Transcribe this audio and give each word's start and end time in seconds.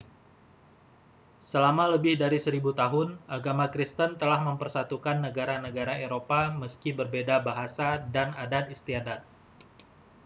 selama 1.49 1.85
lebih 1.93 2.13
dari 2.23 2.39
seribu 2.45 2.71
tahun 2.81 3.07
agama 3.37 3.65
kristen 3.73 4.11
telah 4.21 4.39
mempersatukan 4.47 5.17
negara-negara 5.29 5.93
eropa 6.05 6.41
meski 6.61 6.89
berbeda 6.99 7.35
bahasa 7.47 7.87
dan 8.15 8.29
adat 8.45 8.65
istiadat 8.75 9.19